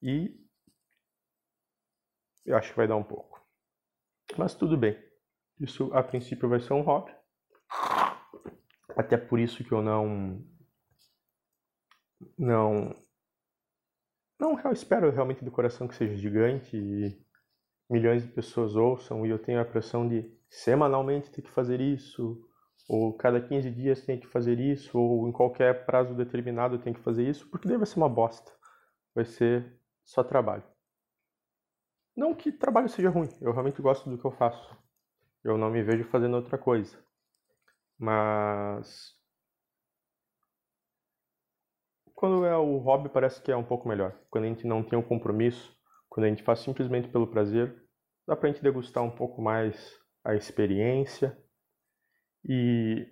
E 0.01 0.29
eu 2.45 2.55
acho 2.55 2.69
que 2.69 2.77
vai 2.77 2.87
dar 2.87 2.95
um 2.95 3.03
pouco. 3.03 3.41
Mas 4.37 4.53
tudo 4.53 4.77
bem. 4.77 4.95
Isso 5.59 5.91
a 5.93 6.03
princípio 6.03 6.47
vai 6.47 6.59
ser 6.59 6.73
um 6.73 6.81
hobby. 6.81 7.11
Até 8.97 9.15
por 9.15 9.39
isso 9.39 9.63
que 9.63 9.71
eu 9.71 9.81
não 9.81 10.43
não 12.37 12.95
não 14.39 14.59
eu 14.59 14.71
espero 14.71 15.11
realmente 15.11 15.45
do 15.45 15.51
coração 15.51 15.87
que 15.87 15.95
seja 15.95 16.15
gigante 16.15 16.75
e 16.75 17.15
milhões 17.89 18.23
de 18.23 18.31
pessoas 18.31 18.75
ouçam 18.75 19.25
e 19.25 19.29
eu 19.29 19.37
tenho 19.39 19.61
a 19.61 19.65
pressão 19.65 20.07
de 20.07 20.35
semanalmente 20.49 21.29
ter 21.31 21.43
que 21.43 21.51
fazer 21.51 21.79
isso, 21.79 22.41
ou 22.89 23.13
cada 23.13 23.39
15 23.39 23.69
dias 23.69 24.01
tem 24.01 24.19
que 24.19 24.27
fazer 24.27 24.59
isso, 24.59 24.97
ou 24.97 25.27
em 25.27 25.31
qualquer 25.31 25.85
prazo 25.85 26.15
determinado 26.15 26.79
tem 26.79 26.93
que 26.93 27.01
fazer 27.01 27.27
isso, 27.29 27.47
porque 27.49 27.67
daí 27.67 27.77
vai 27.77 27.85
ser 27.85 27.97
uma 27.97 28.09
bosta. 28.09 28.51
Vai 29.13 29.25
ser 29.25 29.79
só 30.05 30.23
trabalho. 30.23 30.63
Não 32.15 32.33
que 32.33 32.51
trabalho 32.51 32.89
seja 32.89 33.09
ruim, 33.09 33.29
eu 33.41 33.51
realmente 33.51 33.81
gosto 33.81 34.09
do 34.09 34.17
que 34.17 34.25
eu 34.25 34.31
faço. 34.31 34.75
Eu 35.43 35.57
não 35.57 35.69
me 35.69 35.83
vejo 35.83 36.03
fazendo 36.05 36.35
outra 36.35 36.57
coisa. 36.57 36.97
Mas 37.97 39.15
quando 42.13 42.45
é 42.45 42.57
o 42.57 42.77
hobby 42.77 43.09
parece 43.09 43.41
que 43.41 43.51
é 43.51 43.55
um 43.55 43.63
pouco 43.63 43.87
melhor. 43.87 44.17
Quando 44.29 44.45
a 44.45 44.47
gente 44.47 44.65
não 44.65 44.83
tem 44.83 44.97
um 44.97 45.03
compromisso, 45.03 45.75
quando 46.09 46.25
a 46.25 46.29
gente 46.29 46.43
faz 46.43 46.59
simplesmente 46.59 47.07
pelo 47.07 47.27
prazer, 47.27 47.83
dá 48.27 48.35
pra 48.35 48.49
gente 48.49 48.61
degustar 48.61 49.03
um 49.03 49.15
pouco 49.15 49.41
mais 49.41 49.99
a 50.23 50.35
experiência 50.35 51.37
e 52.43 53.07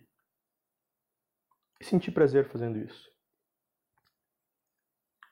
sentir 1.82 2.12
prazer 2.12 2.50
fazendo 2.50 2.80
isso. 2.80 3.13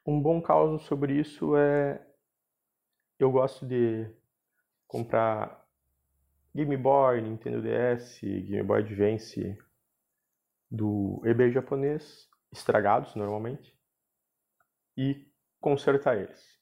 Um 0.05 0.21
bom 0.21 0.41
caso 0.41 0.77
sobre 0.79 1.19
isso 1.19 1.55
é 1.55 2.05
eu 3.17 3.31
gosto 3.31 3.65
de 3.65 4.07
comprar 4.87 5.62
Game 6.55 6.77
Boy, 6.77 7.21
Nintendo 7.21 7.61
DS, 7.61 8.19
Game 8.21 8.63
Boy 8.63 8.81
Advance 8.81 9.57
do 10.69 11.21
eBay 11.25 11.51
japonês, 11.51 12.29
estragados 12.51 13.15
normalmente, 13.15 13.75
e 14.97 15.27
consertar 15.59 16.17
eles. 16.17 16.59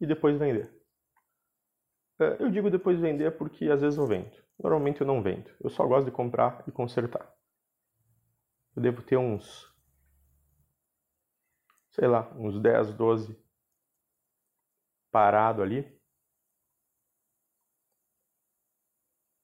E 0.00 0.06
depois 0.06 0.38
vender. 0.38 0.72
É, 2.20 2.42
eu 2.42 2.50
digo 2.50 2.70
depois 2.70 3.00
vender 3.00 3.36
porque 3.36 3.68
às 3.68 3.80
vezes 3.80 3.98
eu 3.98 4.06
vendo. 4.06 4.30
Normalmente 4.58 5.00
eu 5.00 5.06
não 5.06 5.22
vendo. 5.22 5.50
Eu 5.60 5.70
só 5.70 5.86
gosto 5.86 6.06
de 6.06 6.12
comprar 6.12 6.62
e 6.68 6.72
consertar. 6.72 7.32
Eu 8.76 8.82
devo 8.82 9.02
ter 9.02 9.16
uns, 9.16 9.72
sei 11.90 12.06
lá, 12.06 12.32
uns 12.36 12.60
10, 12.60 12.94
12 12.94 13.36
parado 15.10 15.62
ali. 15.62 16.00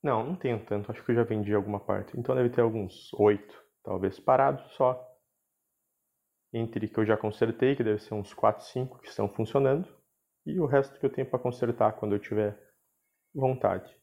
Não, 0.02 0.24
não 0.24 0.36
tenho 0.36 0.64
tanto. 0.64 0.90
Acho 0.90 1.04
que 1.04 1.10
eu 1.10 1.16
já 1.16 1.24
vendi 1.24 1.54
alguma 1.54 1.78
parte. 1.78 2.18
Então 2.18 2.34
deve 2.34 2.50
ter 2.50 2.62
alguns 2.62 3.12
8, 3.14 3.64
talvez, 3.82 4.18
parados 4.18 4.64
só. 4.72 5.06
Entre 6.52 6.88
que 6.88 6.98
eu 6.98 7.04
já 7.04 7.16
consertei, 7.16 7.76
que 7.76 7.84
deve 7.84 8.00
ser 8.00 8.14
uns 8.14 8.32
4, 8.34 8.64
5 8.64 8.98
que 8.98 9.08
estão 9.08 9.28
funcionando. 9.28 9.88
E 10.46 10.58
o 10.58 10.66
resto 10.66 10.98
que 10.98 11.04
eu 11.04 11.12
tenho 11.12 11.28
para 11.28 11.38
consertar 11.38 11.92
quando 11.92 12.14
eu 12.14 12.18
tiver 12.18 12.58
vontade. 13.34 13.94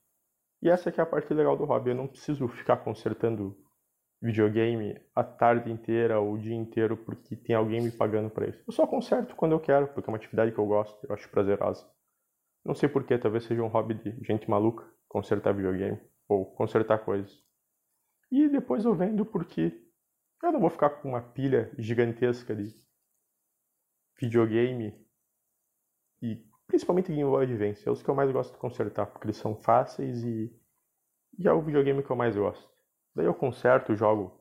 E 0.62 0.70
essa 0.70 0.92
que 0.92 1.00
é 1.00 1.04
a 1.04 1.08
parte 1.08 1.34
legal 1.34 1.58
do 1.58 1.66
hobby. 1.66 1.90
Eu 1.90 1.96
não 1.96 2.08
preciso 2.08 2.48
ficar 2.48 2.78
consertando 2.78 3.58
videogame 4.22 5.00
a 5.16 5.24
tarde 5.24 5.72
inteira 5.72 6.20
ou 6.20 6.34
o 6.34 6.40
dia 6.40 6.56
inteiro 6.56 6.98
porque 6.98 7.36
tem 7.36 7.56
alguém 7.56 7.82
me 7.82 7.92
pagando 7.92 8.30
para 8.30 8.48
isso. 8.48 8.64
Eu 8.68 8.74
só 8.74 8.88
conserto 8.88 9.36
quando 9.36 9.52
eu 9.52 9.60
quero, 9.60 9.88
porque 9.90 10.10
é 10.10 10.12
uma 10.12 10.18
atividade 10.18 10.52
que 10.52 10.58
eu 10.58 10.66
gosto, 10.66 11.06
eu 11.06 11.14
acho 11.14 11.30
prazerosa. 11.30 11.88
Não 12.66 12.74
sei 12.74 12.90
porquê, 12.90 13.18
talvez 13.18 13.44
seja 13.46 13.62
um 13.62 13.68
hobby 13.68 13.94
de 13.94 14.24
gente 14.24 14.50
maluca 14.50 14.86
consertar 15.08 15.54
videogame 15.54 16.00
ou 16.28 16.46
consertar 16.46 17.00
coisas. 17.00 17.44
E 18.32 18.50
depois 18.50 18.86
eu 18.86 18.94
vendo 18.94 19.26
porque 19.26 19.84
eu 20.44 20.52
não 20.52 20.60
vou 20.60 20.70
ficar 20.70 20.90
com 20.90 21.10
uma 21.10 21.22
pilha 21.22 21.74
gigantesca 21.78 22.56
de 22.56 22.76
videogame 24.20 24.94
e 26.22 26.48
Principalmente 26.68 27.14
Game 27.14 27.24
Boy 27.24 27.46
Advance, 27.46 27.88
é 27.88 27.92
os 27.92 28.04
que 28.04 28.10
eu 28.10 28.14
mais 28.14 28.30
gosto 28.30 28.52
de 28.52 28.60
consertar, 28.60 29.06
porque 29.08 29.26
eles 29.26 29.38
são 29.38 29.56
fáceis 29.56 30.22
e, 30.24 30.54
e 31.40 31.48
é 31.48 31.54
o 31.54 31.62
videogame 31.62 32.04
que 32.04 32.12
eu 32.12 32.16
mais 32.16 32.36
gosto. 32.36 32.70
Daí 33.16 33.26
eu 33.26 33.34
conserto, 33.34 33.96
jogo 33.96 34.38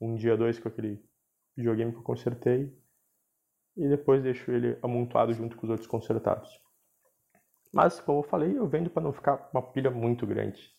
um 0.00 0.16
dia, 0.16 0.36
dois 0.36 0.58
com 0.58 0.68
aquele 0.68 1.00
videogame 1.56 1.92
que 1.92 1.98
eu 1.98 2.02
consertei 2.02 2.76
e 3.76 3.88
depois 3.88 4.22
deixo 4.22 4.50
ele 4.50 4.76
amontoado 4.82 5.32
junto 5.32 5.56
com 5.56 5.64
os 5.64 5.70
outros 5.70 5.86
consertados. 5.86 6.60
Mas, 7.72 8.00
como 8.00 8.20
eu 8.20 8.22
falei, 8.24 8.56
eu 8.58 8.66
vendo 8.66 8.90
para 8.90 9.02
não 9.02 9.12
ficar 9.12 9.48
uma 9.52 9.62
pilha 9.62 9.90
muito 9.90 10.26
grande 10.26 10.72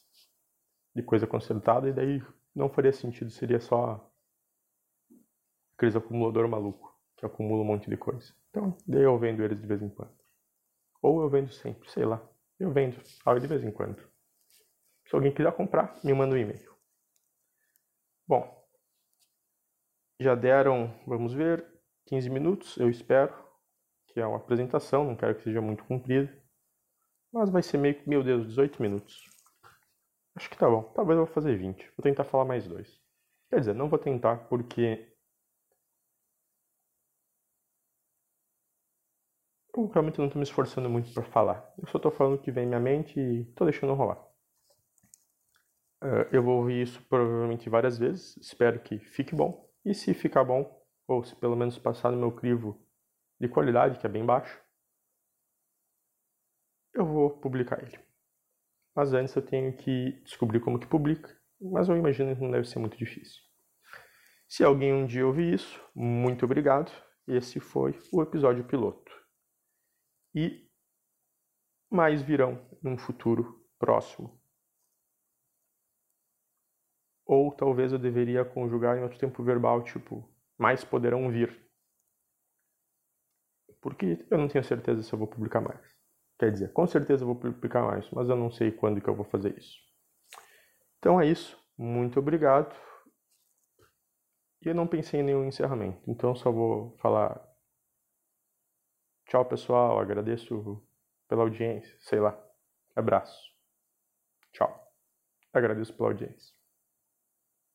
de 0.93 1.01
coisa 1.01 1.25
consertada 1.25 1.87
e 1.87 1.93
daí 1.93 2.21
não 2.53 2.69
faria 2.69 2.91
sentido, 2.91 3.31
seria 3.31 3.59
só 3.59 4.11
aqueles 5.73 5.95
acumulador 5.95 6.47
maluco 6.47 6.93
que 7.15 7.25
acumula 7.25 7.61
um 7.61 7.65
monte 7.65 7.89
de 7.89 7.95
coisa. 7.95 8.33
Então, 8.49 8.75
daí 8.85 9.03
eu 9.03 9.17
vendo 9.17 9.43
eles 9.43 9.59
de 9.59 9.65
vez 9.65 9.81
em 9.81 9.89
quando. 9.89 10.13
Ou 11.01 11.21
eu 11.21 11.29
vendo 11.29 11.51
sempre, 11.51 11.89
sei 11.89 12.05
lá. 12.05 12.21
Eu 12.59 12.71
vendo, 12.71 13.01
algo 13.25 13.39
de 13.39 13.47
vez 13.47 13.63
em 13.63 13.71
quando. 13.71 13.97
Se 15.07 15.15
alguém 15.15 15.33
quiser 15.33 15.51
comprar, 15.53 15.95
me 16.03 16.13
manda 16.13 16.35
um 16.35 16.37
e-mail. 16.37 16.71
Bom, 18.27 18.65
já 20.19 20.35
deram, 20.35 20.93
vamos 21.07 21.33
ver, 21.33 21.65
15 22.05 22.29
minutos, 22.29 22.77
eu 22.77 22.89
espero, 22.89 23.33
que 24.07 24.19
é 24.19 24.25
uma 24.25 24.37
apresentação, 24.37 25.03
não 25.03 25.15
quero 25.15 25.35
que 25.35 25.43
seja 25.43 25.61
muito 25.61 25.83
comprida. 25.85 26.31
Mas 27.31 27.49
vai 27.49 27.63
ser 27.63 27.77
meio, 27.77 27.97
meu 28.05 28.23
Deus, 28.23 28.47
18 28.47 28.81
minutos. 28.81 29.29
Acho 30.35 30.49
que 30.49 30.57
tá 30.57 30.69
bom. 30.69 30.83
Talvez 30.93 31.17
eu 31.17 31.25
vou 31.25 31.33
fazer 31.33 31.55
20. 31.57 31.83
Vou 31.97 32.03
tentar 32.03 32.23
falar 32.23 32.45
mais 32.45 32.67
dois. 32.67 32.99
Quer 33.49 33.59
dizer, 33.59 33.73
não 33.75 33.89
vou 33.89 33.99
tentar 33.99 34.47
porque 34.47 35.07
eu 39.75 39.87
realmente 39.87 40.19
não 40.19 40.25
estou 40.25 40.39
me 40.39 40.43
esforçando 40.43 40.89
muito 40.89 41.13
para 41.13 41.23
falar. 41.23 41.73
Eu 41.77 41.87
só 41.87 41.97
estou 41.97 42.11
falando 42.11 42.35
o 42.35 42.41
que 42.41 42.51
vem 42.51 42.65
em 42.65 42.67
minha 42.67 42.79
mente 42.79 43.19
e 43.19 43.41
estou 43.41 43.65
deixando 43.65 43.93
rolar. 43.93 44.17
Uh, 46.03 46.25
eu 46.31 46.41
vou 46.41 46.59
ouvir 46.59 46.81
isso 46.81 47.01
provavelmente 47.03 47.69
várias 47.69 47.97
vezes. 47.97 48.35
Espero 48.37 48.79
que 48.79 48.99
fique 48.99 49.35
bom. 49.35 49.69
E 49.85 49.93
se 49.93 50.13
ficar 50.13 50.43
bom, 50.43 50.81
ou 51.07 51.23
se 51.23 51.35
pelo 51.35 51.55
menos 51.55 51.77
passar 51.77 52.11
no 52.11 52.17
meu 52.17 52.31
crivo 52.31 52.79
de 53.39 53.47
qualidade, 53.47 53.99
que 53.99 54.05
é 54.05 54.09
bem 54.09 54.25
baixo, 54.25 54.61
eu 56.93 57.05
vou 57.05 57.29
publicar 57.39 57.81
ele. 57.81 57.99
Mas 58.95 59.13
antes 59.13 59.35
eu 59.35 59.41
tenho 59.41 59.75
que 59.75 60.11
descobrir 60.23 60.59
como 60.59 60.79
que 60.79 60.87
publica. 60.87 61.35
Mas 61.59 61.87
eu 61.87 61.95
imagino 61.95 62.35
que 62.35 62.41
não 62.41 62.51
deve 62.51 62.67
ser 62.67 62.79
muito 62.79 62.97
difícil. 62.97 63.41
Se 64.47 64.63
alguém 64.63 64.93
um 64.93 65.05
dia 65.05 65.25
ouvir 65.25 65.53
isso, 65.53 65.81
muito 65.95 66.43
obrigado. 66.43 66.91
Esse 67.27 67.59
foi 67.59 67.97
o 68.11 68.21
episódio 68.21 68.67
piloto 68.67 69.11
e 70.35 70.69
mais 71.89 72.21
virão 72.21 72.67
num 72.81 72.97
futuro 72.97 73.65
próximo. 73.77 74.41
Ou 77.25 77.55
talvez 77.55 77.93
eu 77.93 77.99
deveria 77.99 78.43
conjugar 78.43 78.97
em 78.97 79.03
outro 79.03 79.19
tempo 79.19 79.43
verbal, 79.43 79.83
tipo, 79.83 80.29
mais 80.57 80.83
poderão 80.83 81.29
vir. 81.29 81.57
Porque 83.79 84.25
eu 84.29 84.37
não 84.37 84.47
tenho 84.47 84.63
certeza 84.63 85.01
se 85.01 85.13
eu 85.13 85.19
vou 85.19 85.27
publicar 85.27 85.61
mais. 85.61 86.00
Quer 86.41 86.51
dizer, 86.51 86.73
com 86.73 86.87
certeza 86.87 87.23
vou 87.23 87.35
publicar 87.35 87.83
mais, 87.83 88.09
mas 88.09 88.27
eu 88.27 88.35
não 88.35 88.49
sei 88.49 88.71
quando 88.71 88.99
que 88.99 89.07
eu 89.07 89.13
vou 89.13 89.25
fazer 89.25 89.55
isso. 89.59 89.77
Então 90.97 91.21
é 91.21 91.27
isso. 91.27 91.55
Muito 91.77 92.19
obrigado. 92.19 92.75
E 94.59 94.67
eu 94.67 94.73
não 94.73 94.87
pensei 94.87 95.19
em 95.19 95.23
nenhum 95.23 95.45
encerramento, 95.45 96.01
então 96.09 96.33
só 96.33 96.51
vou 96.51 96.97
falar 96.97 97.39
Tchau, 99.27 99.45
pessoal. 99.45 99.99
Agradeço 99.99 100.83
pela 101.29 101.43
audiência. 101.43 101.95
Sei 101.99 102.19
lá. 102.19 102.35
Abraço. 102.95 103.39
Tchau. 104.51 104.91
Agradeço 105.53 105.93
pela 105.93 106.09
audiência. 106.09 106.55